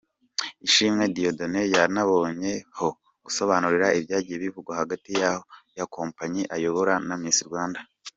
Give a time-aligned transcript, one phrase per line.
[0.67, 2.87] Ishimwe Diedonne yanaboneyeho
[3.25, 5.09] gusobanura ibyagiye bivugwa hagati
[5.77, 7.79] ya kompanyi ayobora na Miss Rwanda.